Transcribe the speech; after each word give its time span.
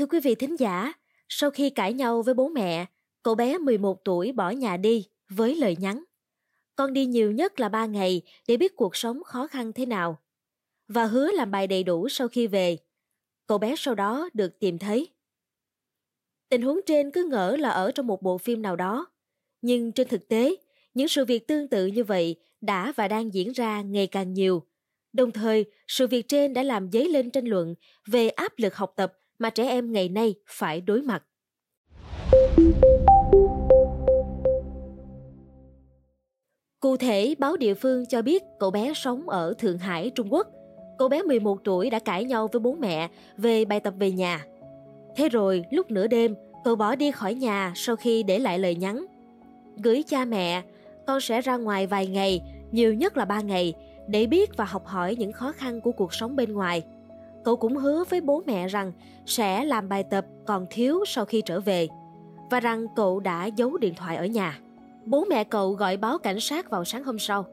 Thưa 0.00 0.06
quý 0.06 0.20
vị 0.20 0.34
thính 0.34 0.56
giả, 0.58 0.92
sau 1.28 1.50
khi 1.50 1.70
cãi 1.70 1.92
nhau 1.92 2.22
với 2.22 2.34
bố 2.34 2.48
mẹ, 2.48 2.86
cậu 3.22 3.34
bé 3.34 3.58
11 3.58 4.04
tuổi 4.04 4.32
bỏ 4.32 4.50
nhà 4.50 4.76
đi 4.76 5.08
với 5.28 5.56
lời 5.56 5.76
nhắn. 5.80 6.04
Con 6.76 6.92
đi 6.92 7.06
nhiều 7.06 7.32
nhất 7.32 7.60
là 7.60 7.68
3 7.68 7.86
ngày 7.86 8.22
để 8.48 8.56
biết 8.56 8.76
cuộc 8.76 8.96
sống 8.96 9.24
khó 9.24 9.46
khăn 9.46 9.72
thế 9.72 9.86
nào. 9.86 10.18
Và 10.88 11.04
hứa 11.04 11.32
làm 11.32 11.50
bài 11.50 11.66
đầy 11.66 11.82
đủ 11.82 12.08
sau 12.08 12.28
khi 12.28 12.46
về. 12.46 12.78
Cậu 13.46 13.58
bé 13.58 13.74
sau 13.76 13.94
đó 13.94 14.28
được 14.34 14.58
tìm 14.60 14.78
thấy. 14.78 15.08
Tình 16.48 16.62
huống 16.62 16.80
trên 16.86 17.10
cứ 17.10 17.24
ngỡ 17.24 17.56
là 17.56 17.70
ở 17.70 17.90
trong 17.90 18.06
một 18.06 18.22
bộ 18.22 18.38
phim 18.38 18.62
nào 18.62 18.76
đó. 18.76 19.06
Nhưng 19.62 19.92
trên 19.92 20.08
thực 20.08 20.28
tế, 20.28 20.56
những 20.94 21.08
sự 21.08 21.24
việc 21.24 21.46
tương 21.46 21.68
tự 21.68 21.86
như 21.86 22.04
vậy 22.04 22.36
đã 22.60 22.92
và 22.96 23.08
đang 23.08 23.34
diễn 23.34 23.52
ra 23.52 23.82
ngày 23.82 24.06
càng 24.06 24.32
nhiều. 24.32 24.66
Đồng 25.12 25.30
thời, 25.30 25.64
sự 25.88 26.06
việc 26.06 26.28
trên 26.28 26.54
đã 26.54 26.62
làm 26.62 26.90
dấy 26.92 27.08
lên 27.08 27.30
tranh 27.30 27.46
luận 27.46 27.74
về 28.06 28.28
áp 28.28 28.52
lực 28.58 28.74
học 28.74 28.92
tập 28.96 29.16
mà 29.40 29.50
trẻ 29.50 29.68
em 29.68 29.92
ngày 29.92 30.08
nay 30.08 30.34
phải 30.46 30.80
đối 30.80 31.02
mặt. 31.02 31.22
Cụ 36.80 36.96
thể, 36.96 37.34
báo 37.38 37.56
địa 37.56 37.74
phương 37.74 38.06
cho 38.06 38.22
biết 38.22 38.42
cậu 38.58 38.70
bé 38.70 38.92
sống 38.94 39.28
ở 39.28 39.54
Thượng 39.58 39.78
Hải, 39.78 40.10
Trung 40.10 40.32
Quốc. 40.32 40.46
Cậu 40.98 41.08
bé 41.08 41.22
11 41.22 41.58
tuổi 41.64 41.90
đã 41.90 41.98
cãi 41.98 42.24
nhau 42.24 42.48
với 42.52 42.60
bố 42.60 42.72
mẹ 42.72 43.08
về 43.36 43.64
bài 43.64 43.80
tập 43.80 43.94
về 43.98 44.10
nhà. 44.10 44.44
Thế 45.16 45.28
rồi, 45.28 45.64
lúc 45.70 45.90
nửa 45.90 46.06
đêm, 46.06 46.34
cậu 46.64 46.76
bỏ 46.76 46.96
đi 46.96 47.10
khỏi 47.10 47.34
nhà 47.34 47.72
sau 47.76 47.96
khi 47.96 48.22
để 48.22 48.38
lại 48.38 48.58
lời 48.58 48.74
nhắn. 48.74 49.06
Gửi 49.84 50.02
cha 50.02 50.24
mẹ, 50.24 50.62
con 51.06 51.20
sẽ 51.20 51.40
ra 51.40 51.56
ngoài 51.56 51.86
vài 51.86 52.06
ngày, 52.06 52.40
nhiều 52.72 52.94
nhất 52.94 53.16
là 53.16 53.24
3 53.24 53.40
ngày, 53.40 53.74
để 54.08 54.26
biết 54.26 54.56
và 54.56 54.64
học 54.64 54.86
hỏi 54.86 55.16
những 55.18 55.32
khó 55.32 55.52
khăn 55.52 55.80
của 55.80 55.92
cuộc 55.92 56.14
sống 56.14 56.36
bên 56.36 56.52
ngoài. 56.52 56.82
Cậu 57.44 57.56
cũng 57.56 57.76
hứa 57.76 58.04
với 58.10 58.20
bố 58.20 58.42
mẹ 58.46 58.68
rằng 58.68 58.92
sẽ 59.26 59.64
làm 59.64 59.88
bài 59.88 60.04
tập 60.10 60.26
còn 60.46 60.66
thiếu 60.70 61.04
sau 61.06 61.24
khi 61.24 61.42
trở 61.46 61.60
về 61.60 61.88
và 62.50 62.60
rằng 62.60 62.86
cậu 62.96 63.20
đã 63.20 63.46
giấu 63.46 63.76
điện 63.76 63.94
thoại 63.94 64.16
ở 64.16 64.26
nhà. 64.26 64.58
Bố 65.06 65.24
mẹ 65.30 65.44
cậu 65.44 65.72
gọi 65.72 65.96
báo 65.96 66.18
cảnh 66.18 66.40
sát 66.40 66.70
vào 66.70 66.84
sáng 66.84 67.04
hôm 67.04 67.18
sau. 67.18 67.44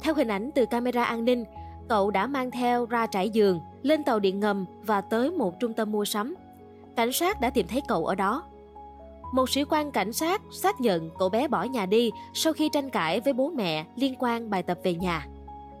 Theo 0.00 0.14
hình 0.14 0.28
ảnh 0.28 0.50
từ 0.54 0.66
camera 0.66 1.04
an 1.04 1.24
ninh, 1.24 1.44
cậu 1.88 2.10
đã 2.10 2.26
mang 2.26 2.50
theo 2.50 2.86
ra 2.86 3.06
trải 3.06 3.30
giường, 3.30 3.60
lên 3.82 4.04
tàu 4.04 4.18
điện 4.18 4.40
ngầm 4.40 4.66
và 4.82 5.00
tới 5.00 5.30
một 5.30 5.60
trung 5.60 5.72
tâm 5.72 5.92
mua 5.92 6.04
sắm. 6.04 6.34
Cảnh 6.96 7.12
sát 7.12 7.40
đã 7.40 7.50
tìm 7.50 7.66
thấy 7.66 7.82
cậu 7.88 8.06
ở 8.06 8.14
đó. 8.14 8.42
Một 9.32 9.50
sĩ 9.50 9.64
quan 9.64 9.90
cảnh 9.90 10.12
sát 10.12 10.42
xác 10.52 10.80
nhận 10.80 11.10
cậu 11.18 11.28
bé 11.28 11.48
bỏ 11.48 11.62
nhà 11.62 11.86
đi 11.86 12.10
sau 12.34 12.52
khi 12.52 12.68
tranh 12.72 12.90
cãi 12.90 13.20
với 13.20 13.32
bố 13.32 13.50
mẹ 13.50 13.84
liên 13.96 14.14
quan 14.18 14.50
bài 14.50 14.62
tập 14.62 14.78
về 14.82 14.94
nhà. 14.94 15.26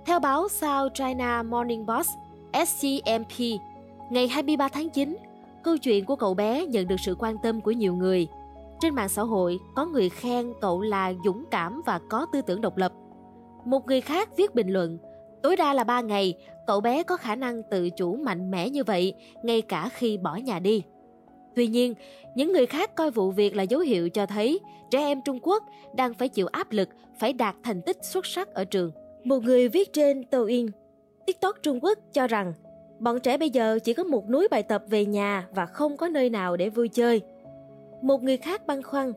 Theo 0.06 0.20
báo 0.20 0.48
South 0.48 0.94
China 0.94 1.42
Morning 1.42 1.86
Post, 1.86 2.10
SCMP, 2.52 3.60
ngày 4.10 4.28
23 4.28 4.68
tháng 4.68 4.90
9, 4.90 5.16
câu 5.62 5.76
chuyện 5.76 6.04
của 6.04 6.16
cậu 6.16 6.34
bé 6.34 6.66
nhận 6.66 6.88
được 6.88 7.00
sự 7.00 7.16
quan 7.18 7.36
tâm 7.42 7.60
của 7.60 7.70
nhiều 7.70 7.94
người. 7.94 8.28
Trên 8.80 8.94
mạng 8.94 9.08
xã 9.08 9.22
hội, 9.22 9.58
có 9.76 9.86
người 9.86 10.08
khen 10.08 10.52
cậu 10.60 10.80
là 10.80 11.12
dũng 11.24 11.44
cảm 11.50 11.82
và 11.86 12.00
có 12.10 12.26
tư 12.32 12.40
tưởng 12.42 12.60
độc 12.60 12.76
lập. 12.76 12.92
Một 13.64 13.86
người 13.86 14.00
khác 14.00 14.36
viết 14.36 14.54
bình 14.54 14.68
luận, 14.68 14.98
tối 15.42 15.56
đa 15.56 15.74
là 15.74 15.84
3 15.84 16.00
ngày, 16.00 16.34
cậu 16.66 16.80
bé 16.80 17.02
có 17.02 17.16
khả 17.16 17.34
năng 17.36 17.62
tự 17.70 17.90
chủ 17.90 18.16
mạnh 18.16 18.50
mẽ 18.50 18.68
như 18.68 18.84
vậy, 18.84 19.14
ngay 19.42 19.62
cả 19.62 19.88
khi 19.88 20.18
bỏ 20.18 20.36
nhà 20.36 20.58
đi. 20.58 20.82
Tuy 21.54 21.66
nhiên, 21.66 21.94
những 22.34 22.52
người 22.52 22.66
khác 22.66 22.94
coi 22.94 23.10
vụ 23.10 23.30
việc 23.30 23.56
là 23.56 23.62
dấu 23.62 23.80
hiệu 23.80 24.08
cho 24.10 24.26
thấy 24.26 24.60
trẻ 24.90 24.98
em 24.98 25.22
Trung 25.22 25.38
Quốc 25.42 25.64
đang 25.96 26.14
phải 26.14 26.28
chịu 26.28 26.46
áp 26.46 26.72
lực 26.72 26.88
phải 27.18 27.32
đạt 27.32 27.56
thành 27.62 27.82
tích 27.82 27.96
xuất 28.02 28.26
sắc 28.26 28.54
ở 28.54 28.64
trường. 28.64 28.90
Một 29.24 29.42
người 29.42 29.68
viết 29.68 29.92
trên 29.92 30.22
Douyin, 30.32 30.66
TikTok 31.28 31.62
Trung 31.62 31.78
Quốc 31.82 31.98
cho 32.12 32.26
rằng 32.26 32.52
bọn 32.98 33.20
trẻ 33.20 33.36
bây 33.36 33.50
giờ 33.50 33.78
chỉ 33.84 33.94
có 33.94 34.04
một 34.04 34.30
núi 34.30 34.48
bài 34.50 34.62
tập 34.62 34.82
về 34.88 35.04
nhà 35.04 35.46
và 35.54 35.66
không 35.66 35.96
có 35.96 36.08
nơi 36.08 36.30
nào 36.30 36.56
để 36.56 36.68
vui 36.68 36.88
chơi. 36.88 37.20
Một 38.02 38.22
người 38.22 38.36
khác 38.36 38.66
băn 38.66 38.82
khoăn, 38.82 39.12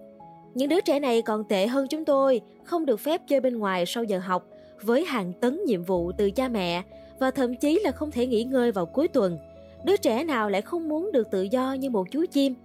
những 0.53 0.69
đứa 0.69 0.81
trẻ 0.81 0.99
này 0.99 1.21
còn 1.21 1.43
tệ 1.43 1.67
hơn 1.67 1.87
chúng 1.87 2.05
tôi, 2.05 2.41
không 2.63 2.85
được 2.85 2.99
phép 2.99 3.21
chơi 3.27 3.39
bên 3.39 3.57
ngoài 3.57 3.85
sau 3.85 4.03
giờ 4.03 4.19
học 4.19 4.47
với 4.81 5.05
hàng 5.05 5.33
tấn 5.33 5.59
nhiệm 5.65 5.83
vụ 5.83 6.11
từ 6.11 6.31
cha 6.31 6.47
mẹ 6.47 6.83
và 7.19 7.31
thậm 7.31 7.55
chí 7.55 7.79
là 7.83 7.91
không 7.91 8.11
thể 8.11 8.27
nghỉ 8.27 8.43
ngơi 8.43 8.71
vào 8.71 8.85
cuối 8.85 9.07
tuần. 9.07 9.37
Đứa 9.85 9.97
trẻ 9.97 10.23
nào 10.23 10.49
lại 10.49 10.61
không 10.61 10.89
muốn 10.89 11.11
được 11.11 11.31
tự 11.31 11.41
do 11.41 11.73
như 11.73 11.89
một 11.89 12.07
chú 12.11 12.25
chim? 12.31 12.55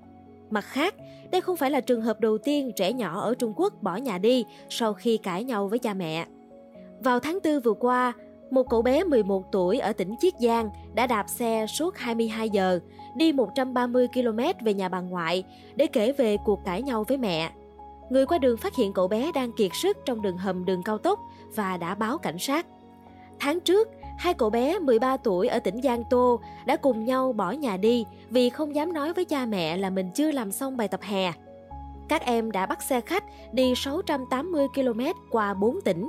Mặt 0.51 0.65
khác, 0.65 0.95
đây 1.31 1.41
không 1.41 1.57
phải 1.57 1.71
là 1.71 1.81
trường 1.81 2.03
hợp 2.03 2.21
đầu 2.21 2.39
tiên 2.39 2.73
trẻ 2.77 2.93
nhỏ 2.93 3.21
ở 3.21 3.35
Trung 3.35 3.53
Quốc 3.57 3.83
bỏ 3.83 3.97
nhà 3.97 4.19
đi 4.19 4.45
sau 4.69 4.95
khi 4.95 5.17
cãi 5.17 5.45
nhau 5.45 5.69
với 5.69 5.79
cha 5.79 5.95
mẹ. 5.95 6.27
Vào 7.01 7.21
tháng 7.21 7.39
4 7.45 7.61
vừa 7.61 7.73
qua, 7.73 8.13
một 8.51 8.63
cậu 8.71 8.83
bé 8.83 9.05
11 9.05 9.53
tuổi 9.53 9.79
ở 9.79 9.93
tỉnh 9.93 10.15
Chiết 10.21 10.35
Giang 10.41 10.71
đã 10.95 11.07
đạp 11.07 11.29
xe 11.29 11.67
suốt 11.67 11.97
22 11.97 12.51
giờ, 12.51 12.81
đi 13.17 13.33
130 13.33 14.09
km 14.09 14.65
về 14.65 14.75
nhà 14.75 14.89
bà 14.89 15.01
ngoại 15.01 15.45
để 15.77 15.87
kể 15.87 16.13
về 16.13 16.37
cuộc 16.45 16.65
cãi 16.65 16.83
nhau 16.83 17.05
với 17.09 17.19
mẹ. 17.19 17.51
Người 18.11 18.27
qua 18.27 18.39
đường 18.39 18.57
phát 18.57 18.75
hiện 18.77 18.93
cậu 18.93 19.09
bé 19.09 19.33
đang 19.35 19.53
kiệt 19.53 19.71
sức 19.75 19.97
trong 20.05 20.23
đường 20.23 20.39
hầm 20.39 20.65
đường 20.65 20.83
cao 20.83 20.99
tốc 20.99 21.21
và 21.55 21.77
đã 21.77 21.95
báo 21.95 22.19
cảnh 22.19 22.39
sát. 22.39 22.67
Tháng 23.41 23.61
trước, 23.61 23.89
hai 24.19 24.35
cậu 24.35 24.51
bé 24.51 24.79
13 24.79 25.17
tuổi 25.17 25.49
ở 25.49 25.59
tỉnh 25.59 25.83
Giang 25.83 26.05
Tô 26.11 26.41
đã 26.67 26.77
cùng 26.77 27.05
nhau 27.05 27.33
bỏ 27.33 27.51
nhà 27.51 27.77
đi 27.77 28.05
vì 28.31 28.51
không 28.51 28.75
dám 28.75 28.93
nói 28.93 29.13
với 29.13 29.25
cha 29.25 29.47
mẹ 29.47 29.77
là 29.77 29.91
mình 29.91 30.11
chưa 30.15 30.33
làm 30.33 30.53
xong 30.53 30.77
bài 30.77 30.89
tập 30.89 31.01
hè. 31.03 31.33
Các 32.09 32.25
em 32.25 32.53
đã 32.53 32.67
bắt 32.67 32.83
xe 32.83 33.01
khách 33.01 33.25
đi 33.53 33.75
680 33.77 34.67
km 34.75 35.01
qua 35.31 35.55
4 35.55 35.81
tỉnh. 35.81 36.09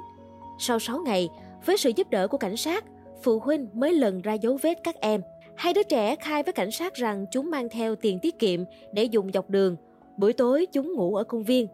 Sau 0.59 0.79
6 0.79 0.99
ngày, 0.99 1.29
với 1.67 1.77
sự 1.77 1.91
giúp 1.95 2.09
đỡ 2.09 2.27
của 2.27 2.37
cảnh 2.37 2.57
sát, 2.57 2.85
phụ 3.23 3.39
huynh 3.39 3.67
mới 3.73 3.93
lần 3.93 4.21
ra 4.21 4.33
dấu 4.33 4.57
vết 4.61 4.77
các 4.83 4.95
em. 4.95 5.21
Hai 5.55 5.73
đứa 5.73 5.83
trẻ 5.83 6.15
khai 6.15 6.43
với 6.43 6.53
cảnh 6.53 6.71
sát 6.71 6.93
rằng 6.93 7.25
chúng 7.31 7.51
mang 7.51 7.69
theo 7.69 7.95
tiền 7.95 8.19
tiết 8.19 8.39
kiệm 8.39 8.63
để 8.93 9.03
dùng 9.03 9.31
dọc 9.33 9.49
đường. 9.49 9.75
Buổi 10.17 10.33
tối 10.33 10.65
chúng 10.71 10.93
ngủ 10.93 11.15
ở 11.15 11.23
công 11.23 11.43
viên. 11.43 11.67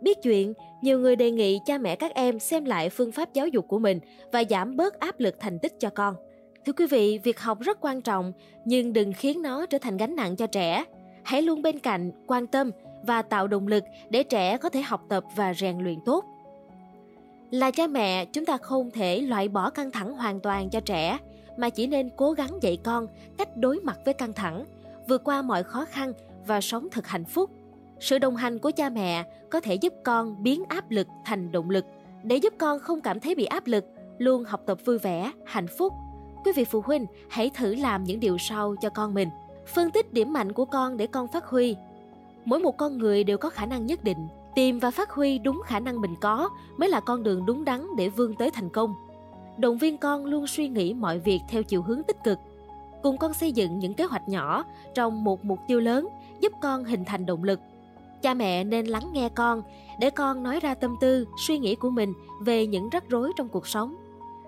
Biết 0.00 0.18
chuyện, 0.22 0.52
nhiều 0.82 0.98
người 0.98 1.16
đề 1.16 1.30
nghị 1.30 1.60
cha 1.66 1.78
mẹ 1.78 1.96
các 1.96 2.14
em 2.14 2.38
xem 2.38 2.64
lại 2.64 2.90
phương 2.90 3.12
pháp 3.12 3.32
giáo 3.32 3.48
dục 3.48 3.68
của 3.68 3.78
mình 3.78 4.00
và 4.32 4.44
giảm 4.50 4.76
bớt 4.76 5.00
áp 5.00 5.20
lực 5.20 5.36
thành 5.40 5.58
tích 5.58 5.72
cho 5.78 5.90
con. 5.90 6.14
Thưa 6.66 6.72
quý 6.72 6.86
vị, 6.86 7.18
việc 7.18 7.40
học 7.40 7.60
rất 7.60 7.78
quan 7.80 8.00
trọng, 8.00 8.32
nhưng 8.64 8.92
đừng 8.92 9.12
khiến 9.12 9.42
nó 9.42 9.66
trở 9.66 9.78
thành 9.78 9.96
gánh 9.96 10.16
nặng 10.16 10.36
cho 10.36 10.46
trẻ. 10.46 10.84
Hãy 11.24 11.42
luôn 11.42 11.62
bên 11.62 11.78
cạnh, 11.78 12.10
quan 12.26 12.46
tâm 12.46 12.70
và 13.02 13.22
tạo 13.22 13.48
động 13.48 13.66
lực 13.66 13.84
để 14.10 14.22
trẻ 14.22 14.58
có 14.58 14.68
thể 14.68 14.82
học 14.82 15.00
tập 15.08 15.24
và 15.36 15.54
rèn 15.54 15.78
luyện 15.78 15.98
tốt. 16.04 16.24
Là 17.56 17.70
cha 17.70 17.86
mẹ, 17.86 18.24
chúng 18.24 18.44
ta 18.44 18.56
không 18.56 18.90
thể 18.90 19.20
loại 19.20 19.48
bỏ 19.48 19.70
căng 19.70 19.90
thẳng 19.90 20.14
hoàn 20.14 20.40
toàn 20.40 20.70
cho 20.70 20.80
trẻ, 20.80 21.18
mà 21.56 21.70
chỉ 21.70 21.86
nên 21.86 22.10
cố 22.16 22.32
gắng 22.32 22.58
dạy 22.60 22.78
con 22.84 23.06
cách 23.38 23.56
đối 23.56 23.80
mặt 23.80 23.98
với 24.04 24.14
căng 24.14 24.32
thẳng, 24.32 24.64
vượt 25.08 25.24
qua 25.24 25.42
mọi 25.42 25.62
khó 25.62 25.84
khăn 25.84 26.12
và 26.46 26.60
sống 26.60 26.88
thật 26.90 27.06
hạnh 27.06 27.24
phúc. 27.24 27.50
Sự 28.00 28.18
đồng 28.18 28.36
hành 28.36 28.58
của 28.58 28.70
cha 28.70 28.88
mẹ 28.88 29.24
có 29.50 29.60
thể 29.60 29.74
giúp 29.74 29.92
con 30.04 30.42
biến 30.42 30.64
áp 30.68 30.90
lực 30.90 31.06
thành 31.24 31.52
động 31.52 31.70
lực 31.70 31.84
để 32.22 32.36
giúp 32.36 32.54
con 32.58 32.78
không 32.78 33.00
cảm 33.00 33.20
thấy 33.20 33.34
bị 33.34 33.44
áp 33.44 33.66
lực, 33.66 33.84
luôn 34.18 34.44
học 34.44 34.60
tập 34.66 34.78
vui 34.84 34.98
vẻ, 34.98 35.32
hạnh 35.44 35.66
phúc. 35.78 35.92
Quý 36.44 36.52
vị 36.56 36.64
phụ 36.64 36.80
huynh 36.80 37.06
hãy 37.30 37.50
thử 37.50 37.74
làm 37.74 38.04
những 38.04 38.20
điều 38.20 38.38
sau 38.38 38.74
cho 38.80 38.90
con 38.90 39.14
mình. 39.14 39.28
Phân 39.66 39.90
tích 39.90 40.12
điểm 40.12 40.32
mạnh 40.32 40.52
của 40.52 40.64
con 40.64 40.96
để 40.96 41.06
con 41.06 41.28
phát 41.28 41.46
huy. 41.46 41.76
Mỗi 42.44 42.58
một 42.58 42.76
con 42.76 42.98
người 42.98 43.24
đều 43.24 43.38
có 43.38 43.50
khả 43.50 43.66
năng 43.66 43.86
nhất 43.86 44.04
định 44.04 44.28
tìm 44.56 44.78
và 44.78 44.90
phát 44.90 45.10
huy 45.10 45.38
đúng 45.38 45.62
khả 45.64 45.80
năng 45.80 46.00
mình 46.00 46.14
có 46.20 46.48
mới 46.76 46.88
là 46.88 47.00
con 47.00 47.22
đường 47.22 47.46
đúng 47.46 47.64
đắn 47.64 47.86
để 47.96 48.08
vươn 48.08 48.34
tới 48.34 48.50
thành 48.50 48.68
công. 48.68 48.94
Động 49.56 49.78
viên 49.78 49.98
con 49.98 50.24
luôn 50.24 50.46
suy 50.46 50.68
nghĩ 50.68 50.94
mọi 50.94 51.18
việc 51.18 51.40
theo 51.48 51.62
chiều 51.62 51.82
hướng 51.82 52.02
tích 52.02 52.16
cực. 52.24 52.38
Cùng 53.02 53.18
con 53.18 53.34
xây 53.34 53.52
dựng 53.52 53.78
những 53.78 53.94
kế 53.94 54.04
hoạch 54.04 54.28
nhỏ 54.28 54.64
trong 54.94 55.24
một 55.24 55.44
mục 55.44 55.58
tiêu 55.68 55.80
lớn, 55.80 56.08
giúp 56.40 56.52
con 56.62 56.84
hình 56.84 57.04
thành 57.04 57.26
động 57.26 57.44
lực. 57.44 57.60
Cha 58.22 58.34
mẹ 58.34 58.64
nên 58.64 58.86
lắng 58.86 59.10
nghe 59.12 59.28
con, 59.28 59.62
để 60.00 60.10
con 60.10 60.42
nói 60.42 60.60
ra 60.60 60.74
tâm 60.74 60.96
tư, 61.00 61.26
suy 61.46 61.58
nghĩ 61.58 61.74
của 61.74 61.90
mình 61.90 62.12
về 62.44 62.66
những 62.66 62.88
rắc 62.88 63.04
rối 63.08 63.32
trong 63.36 63.48
cuộc 63.48 63.66
sống. 63.66 63.94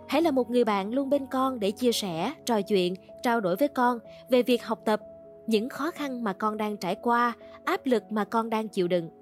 Hãy 0.08 0.22
là 0.22 0.30
một 0.30 0.50
người 0.50 0.64
bạn 0.64 0.94
luôn 0.94 1.10
bên 1.10 1.26
con 1.26 1.60
để 1.60 1.70
chia 1.70 1.92
sẻ, 1.92 2.32
trò 2.46 2.62
chuyện, 2.62 2.94
trao 3.22 3.40
đổi 3.40 3.56
với 3.56 3.68
con 3.68 3.98
về 4.30 4.42
việc 4.42 4.64
học 4.64 4.78
tập, 4.84 5.00
những 5.46 5.68
khó 5.68 5.90
khăn 5.90 6.24
mà 6.24 6.32
con 6.32 6.56
đang 6.56 6.76
trải 6.76 6.94
qua, 6.94 7.32
áp 7.64 7.86
lực 7.86 8.02
mà 8.10 8.24
con 8.24 8.50
đang 8.50 8.68
chịu 8.68 8.88
đựng 8.88 9.17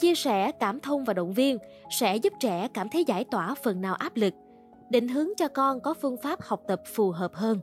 chia 0.00 0.14
sẻ 0.14 0.52
cảm 0.52 0.80
thông 0.80 1.04
và 1.04 1.14
động 1.14 1.32
viên 1.32 1.58
sẽ 1.90 2.16
giúp 2.16 2.32
trẻ 2.40 2.68
cảm 2.74 2.88
thấy 2.88 3.04
giải 3.04 3.24
tỏa 3.24 3.54
phần 3.54 3.80
nào 3.80 3.94
áp 3.94 4.16
lực, 4.16 4.34
định 4.90 5.08
hướng 5.08 5.28
cho 5.36 5.48
con 5.48 5.80
có 5.80 5.94
phương 5.94 6.16
pháp 6.16 6.42
học 6.42 6.60
tập 6.68 6.82
phù 6.94 7.10
hợp 7.10 7.34
hơn. 7.34 7.60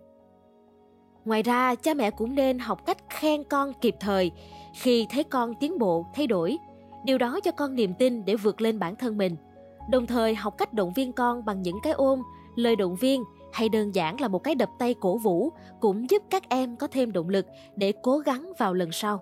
Ngoài 1.25 1.43
ra, 1.43 1.75
cha 1.75 1.93
mẹ 1.93 2.11
cũng 2.11 2.35
nên 2.35 2.59
học 2.59 2.85
cách 2.85 2.97
khen 3.09 3.43
con 3.43 3.73
kịp 3.81 3.95
thời 3.99 4.31
khi 4.75 5.05
thấy 5.09 5.23
con 5.23 5.53
tiến 5.59 5.79
bộ, 5.79 6.05
thay 6.13 6.27
đổi. 6.27 6.57
Điều 7.05 7.17
đó 7.17 7.39
cho 7.43 7.51
con 7.51 7.75
niềm 7.75 7.93
tin 7.93 8.25
để 8.25 8.35
vượt 8.35 8.61
lên 8.61 8.79
bản 8.79 8.95
thân 8.95 9.17
mình. 9.17 9.35
Đồng 9.89 10.07
thời, 10.07 10.35
học 10.35 10.57
cách 10.57 10.73
động 10.73 10.93
viên 10.93 11.13
con 11.13 11.45
bằng 11.45 11.61
những 11.61 11.77
cái 11.83 11.93
ôm, 11.93 12.21
lời 12.55 12.75
động 12.75 12.95
viên 12.95 13.23
hay 13.53 13.69
đơn 13.69 13.95
giản 13.95 14.21
là 14.21 14.27
một 14.27 14.39
cái 14.39 14.55
đập 14.55 14.69
tay 14.79 14.95
cổ 14.99 15.17
vũ 15.17 15.49
cũng 15.79 16.09
giúp 16.09 16.23
các 16.29 16.49
em 16.49 16.75
có 16.75 16.87
thêm 16.87 17.11
động 17.11 17.29
lực 17.29 17.45
để 17.75 17.93
cố 18.03 18.17
gắng 18.17 18.53
vào 18.57 18.73
lần 18.73 18.91
sau. 18.91 19.21